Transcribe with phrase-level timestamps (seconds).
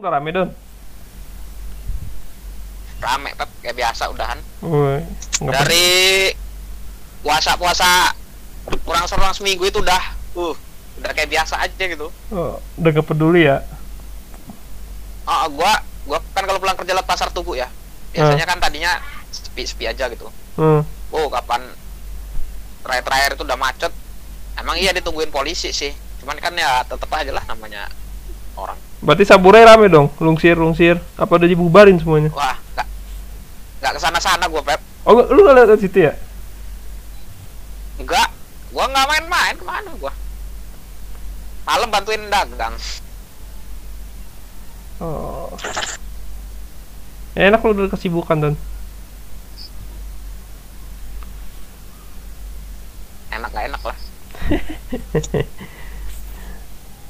[0.00, 0.48] Udah rame Don.
[3.04, 4.40] Rame Pep kayak biasa udahan.
[5.44, 6.32] Dari
[7.20, 8.16] puasa-puasa
[8.88, 10.00] kurang serang seminggu itu udah
[10.40, 10.56] uh
[11.00, 12.08] udah kayak biasa aja gitu.
[12.32, 13.60] oh, udah gak peduli ya.
[15.28, 17.68] Ah, gua gua kan kalau pulang kerja lewat pasar tubuh ya.
[18.16, 18.96] Biasanya kan tadinya
[19.28, 20.32] sepi-sepi aja gitu.
[20.56, 20.80] Hmm.
[21.12, 21.60] Oh, kapan
[22.88, 23.92] terakhir-terakhir itu udah macet.
[24.56, 25.92] Emang iya ditungguin polisi sih.
[26.24, 27.84] Cuman kan ya tetep aja lah namanya
[28.56, 28.80] orang.
[29.00, 31.00] Berarti saburai rame dong, lungsir lungsir.
[31.16, 32.28] Apa udah dibubarin semuanya?
[32.36, 32.86] Wah, nggak
[33.80, 34.80] nggak ke sana-sana gua Pep.
[35.08, 36.12] Oh, lu nggak lihat situ ya?
[37.96, 38.28] Enggak,
[38.76, 40.12] gua nggak main-main ke mana gua.
[41.64, 42.76] Malam bantuin dagang.
[45.00, 45.48] Oh.
[47.32, 48.56] Ya, enak lu udah kesibukan Don.
[53.32, 53.96] Enak gak enak lah.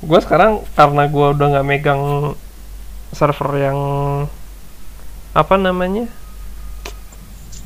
[0.01, 2.03] Gua sekarang karena gua udah nggak megang
[3.13, 3.79] server yang
[5.37, 6.09] apa namanya?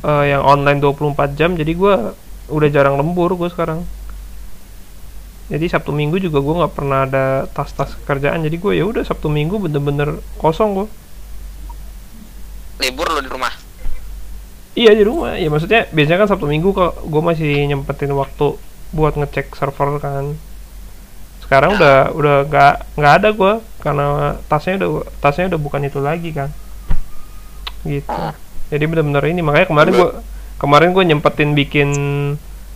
[0.04, 2.18] Eh, yang online 24 jam jadi gua
[2.50, 3.86] udah jarang lembur gua sekarang.
[5.48, 7.24] Jadi Sabtu Minggu juga gua nggak pernah ada
[7.54, 10.86] tas-tas kerjaan jadi gua ya udah Sabtu Minggu bener-bener kosong gua.
[12.82, 13.54] Libur lu di rumah.
[14.74, 15.38] Iya di rumah.
[15.38, 18.58] Ya maksudnya biasanya kan Sabtu Minggu kok gue masih nyempetin waktu
[18.90, 20.34] buat ngecek server kan.
[21.54, 24.04] Sekarang udah udah nggak nggak ada gue karena
[24.50, 24.90] tasnya udah
[25.22, 26.50] tasnya udah bukan itu lagi kan.
[27.86, 28.10] Gitu.
[28.74, 30.10] Jadi bener-bener ini makanya kemarin gue
[30.58, 31.90] kemarin gue nyempetin bikin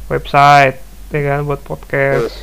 [0.07, 0.79] website
[1.11, 2.39] ya kan buat podcast.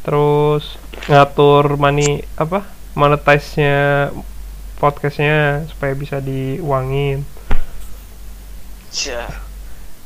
[0.00, 0.80] Terus
[1.12, 2.64] ngatur money apa
[2.96, 4.08] monetize-nya
[4.80, 7.20] podcastnya supaya bisa diuangin.
[8.96, 9.28] Iya.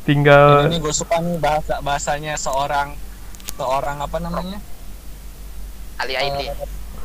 [0.03, 2.99] Tinggal ini gue suka nih bahasa bahasanya seorang
[3.55, 4.59] seorang apa namanya
[6.01, 6.41] Ali IT,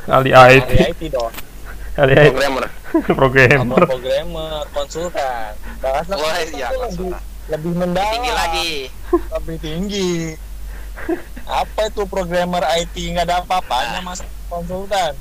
[0.07, 1.33] Ali Ahli IT, IT dong
[2.01, 2.65] Ali IT programmer.
[3.19, 3.83] programmer.
[3.85, 7.21] programmer konsultan bahasa Wah, konsultan iya, tuh lebih konsultan.
[7.45, 8.71] lebih mendalam Tinggi lagi.
[9.11, 10.11] lebih tinggi
[11.45, 15.13] apa itu programmer IT nggak ada apa-apanya mas konsultan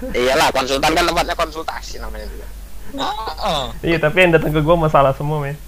[0.00, 2.48] Iyalah, konsultan kan tempatnya konsultasi namanya juga.
[2.96, 5.60] Ah, Iya tapi yang datang ke gua masalah semua men.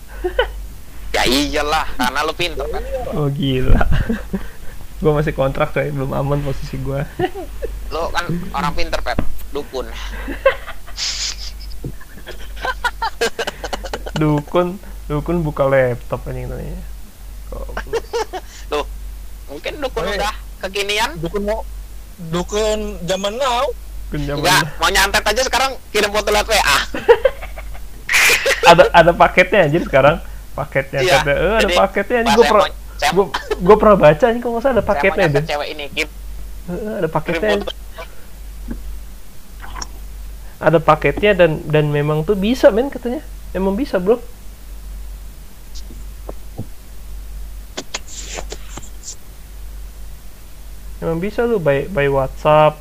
[1.13, 2.81] Ya iyalah, karena lu pinter kan.
[3.13, 3.85] Oh gila.
[5.03, 7.03] Gua masih kontrak coy, belum aman posisi gua.
[7.91, 8.25] Lu kan
[8.55, 9.19] orang pinter, Pep.
[9.51, 9.91] Dukun.
[14.15, 14.79] dukun,
[15.11, 16.79] dukun buka laptop anjing tanya.
[18.71, 18.87] Tuh.
[19.51, 20.17] Mungkin dukun Weh.
[20.17, 21.11] udah kekinian.
[21.21, 21.61] dukun mau
[22.31, 23.67] dukun zaman now
[24.09, 26.79] Dukun zaman Enggak, mau nyantet aja sekarang kirim foto lewat WA.
[28.71, 30.17] ada ada paketnya anjir sekarang.
[30.53, 32.69] Paketnya Iya, kata, eh, ada jadi paketnya anjing Pas gua
[32.99, 33.13] saya
[33.77, 35.45] pernah baca anjing kok masa ada paketnya deh.
[35.45, 35.87] cewek ini,
[36.71, 37.59] Eh, ada paketnya.
[40.63, 43.19] Ada paketnya dan dan memang tuh bisa men katanya.
[43.51, 44.23] Emang bisa, Bro.
[51.03, 52.79] Emang bisa lu by by WhatsApp,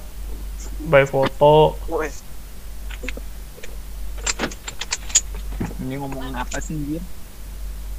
[0.85, 1.73] by foto.
[5.81, 7.01] Ini ngomongin apa sih dia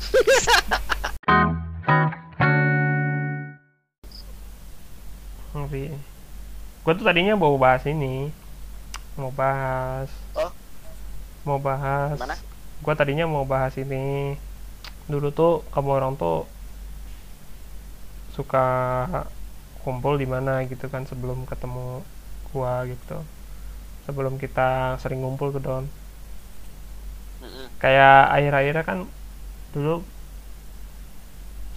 [5.72, 5.88] Tapi
[6.84, 8.28] gua tuh tadinya mau bahas ini.
[9.16, 10.12] Mau bahas.
[10.36, 10.52] Oh.
[11.48, 12.12] Mau bahas.
[12.20, 12.36] Gimana?
[12.84, 14.36] Gua tadinya mau bahas ini.
[15.08, 16.44] Dulu tuh kamu orang tuh
[18.36, 18.68] suka
[19.80, 22.04] kumpul di mana gitu kan sebelum ketemu
[22.52, 23.24] gua gitu.
[24.04, 25.84] Sebelum kita sering ngumpul tuh Don.
[27.80, 28.98] Kayak akhir-akhirnya kan
[29.72, 30.04] dulu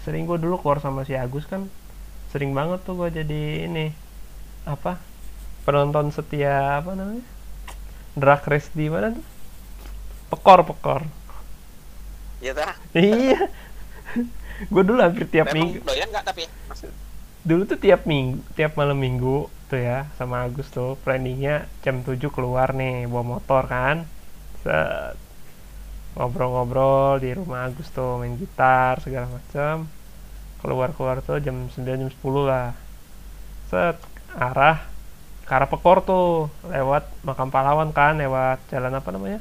[0.03, 1.71] sering gue dulu keluar sama si Agus kan
[2.35, 3.41] sering banget tuh gue jadi
[3.71, 3.95] ini
[4.67, 4.99] apa
[5.63, 7.23] penonton setia apa namanya
[8.19, 9.25] drag race di mana tuh
[10.29, 11.01] pekor pekor
[12.43, 12.73] Iya dah.
[12.93, 13.39] iya
[14.73, 16.43] gue dulu hampir tiap Memang minggu doyan nggak tapi?
[16.67, 16.83] Mas?
[17.45, 22.19] dulu tuh tiap minggu tiap malam minggu tuh ya sama Agus tuh planningnya jam 7
[22.35, 24.03] keluar nih bawa motor kan
[24.61, 25.15] Set.
[26.15, 29.87] ngobrol-ngobrol di rumah Agus tuh main gitar segala macam
[30.65, 32.73] keluar-keluar tuh jam 9 jam 10 lah.
[33.69, 34.01] Set
[34.33, 34.81] arah
[35.45, 39.39] ke arah Pekor tuh lewat makam pahlawan kan lewat jalan apa namanya?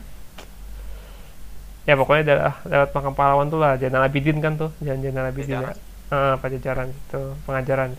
[1.88, 5.65] Ya pokoknya adalah lewat makam pahlawan tuh lah jalan Abidin kan tuh jalan jalan Abidin
[5.65, 5.73] ya.
[6.12, 7.97] Eh, pajajaran itu pengajaran.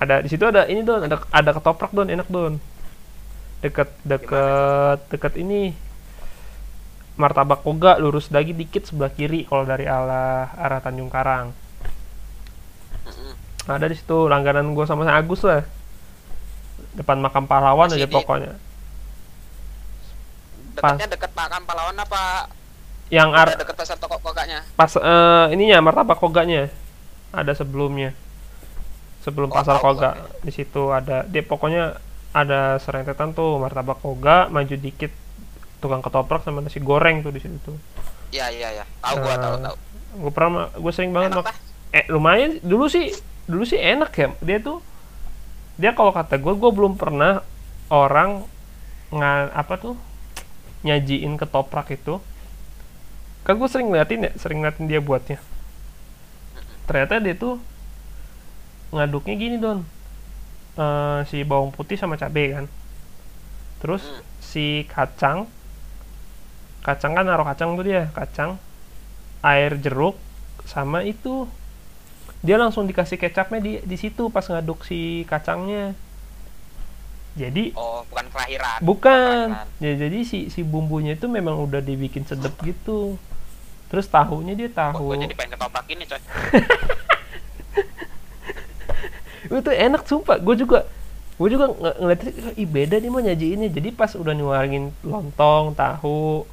[0.00, 2.60] Ada di situ ada ini don ada ada ketoprak don enak don.
[3.64, 5.72] Deket deket deket ini.
[7.20, 11.52] Martabak koga lurus lagi dikit sebelah kiri kalau dari arah arah Tanjung Karang.
[13.72, 14.26] Ada di situ.
[14.26, 15.62] Langganan gue sama si Agus lah.
[16.92, 18.52] Depan makam pahlawan Masih aja di- pokoknya.
[20.72, 22.22] Dekatnya deket makam pahlawan apa?
[23.10, 24.62] yang ar deket pasar toko kokaknya.
[24.72, 26.70] pas eh, ininya martabak koganya
[27.30, 28.14] ada sebelumnya.
[29.20, 30.10] Sebelum Oh, pasar tahu koga.
[30.14, 30.30] gua.
[30.40, 31.26] di situ ada.
[31.26, 31.98] Dia pokoknya
[32.30, 35.10] ada serentetan tuh martabak koga maju dikit
[35.76, 37.58] tukang ketoprak sama nasi goreng tuh di situ.
[37.60, 37.74] Tuh
[38.30, 38.84] Iya iya iya.
[39.00, 39.76] Tahu gua tahu Eh, tahu.
[40.12, 41.54] gue pernah gue sering banget Enak mak
[41.90, 42.62] eh lumayan.
[42.62, 43.10] Dulu sih
[43.50, 44.28] dulu sih enak ya.
[44.38, 44.78] Dia tuh
[45.74, 47.42] dia kalau kata gue gue belum pernah
[47.90, 48.46] orang
[49.10, 49.94] nga apa tuh
[50.86, 52.22] nyajiin ketoprak itu.
[53.42, 55.42] Kan gue sering ngeliatin ya sering ngeliatin dia buatnya.
[56.86, 57.58] Ternyata dia tuh
[58.94, 59.82] ngaduknya gini don.
[60.78, 62.66] Eh, si bawang putih sama cabai kan.
[63.82, 64.06] Terus
[64.38, 65.50] si kacang
[66.80, 68.56] kacang kan naruh kacang tuh dia kacang
[69.44, 70.16] air jeruk
[70.64, 71.44] sama itu
[72.40, 75.92] dia langsung dikasih kecapnya di di situ pas ngaduk si kacangnya
[77.32, 78.78] jadi Oh, bukan kelahiran.
[78.80, 79.66] bukan Kelahiran.
[79.78, 83.14] ya jadi si si bumbunya itu memang udah dibikin sedep gitu
[83.86, 86.20] terus tahunya dia tahu gue jadi pengen ketoprak ini coy.
[89.52, 90.86] itu enak sumpah gue juga
[91.34, 96.44] gue juga ng ngeliatnya ih beda nih mau nyajiinnya jadi pas udah nyuarin lontong tahu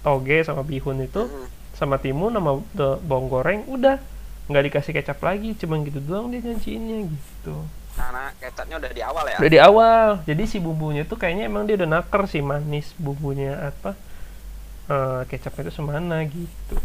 [0.00, 1.46] toge sama bihun itu Hmm.
[1.72, 4.00] sama timun sama the- bawang goreng udah
[4.50, 7.54] nggak dikasih kecap lagi cuman gitu doang dia nyajiinnya gitu.
[7.92, 9.36] Karena kecapnya udah di awal ya.
[9.38, 10.08] udah di awal.
[10.24, 13.90] Jadi si bumbunya tuh kayaknya emang dia udah naker sih manis bumbunya apa
[14.90, 16.76] eh, kecapnya itu semana gitu.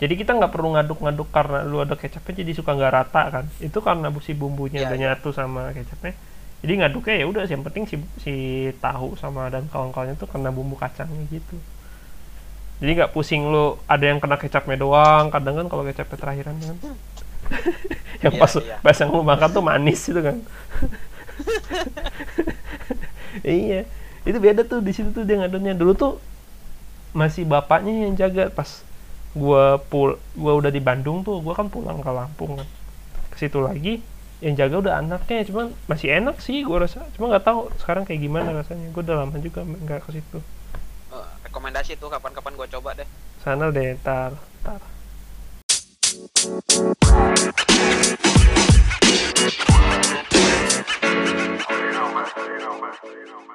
[0.00, 3.44] Jadi kita nggak perlu ngaduk-ngaduk karena lu ada kecapnya jadi suka nggak rata kan?
[3.60, 5.04] Itu karena si bumbunya Iya, udah iya.
[5.12, 6.14] nyatu sama kecapnya.
[6.60, 8.34] Jadi ngaduknya ya udah yang penting si si
[8.84, 11.56] tahu sama dan kawan-kawannya tuh kena bumbu kacangnya gitu
[12.80, 15.28] jadi nggak pusing lu ada yang kena kecapnya doang.
[15.28, 16.76] Kadang kan kalau kecapnya terakhiran kan.
[18.24, 18.76] Yang pas iya.
[18.84, 20.36] pas yang lu makan tuh manis itu kan.
[23.40, 23.86] Iya.
[24.26, 26.12] Itu beda tuh di situ tuh dia ngaduknya dulu tuh
[27.16, 28.52] masih bapaknya yang jaga.
[28.52, 28.84] Pas
[29.32, 32.68] gua pul gua udah di Bandung tuh gua kan pulang ke Lampung kan.
[33.32, 34.04] Ke situ lagi
[34.44, 35.46] yang jaga udah anaknya.
[35.48, 37.08] Cuman masih enak sih gua rasa.
[37.16, 38.92] Cuma nggak tahu sekarang kayak gimana rasanya.
[38.92, 40.40] Gua udah lama juga nggak ke situ
[41.50, 43.08] rekomendasi tuh kapan-kapan gue coba deh
[43.42, 44.78] sana deh tar tar
[51.80, 52.06] you know.
[52.06, 52.78] You know.
[53.02, 53.50] You know.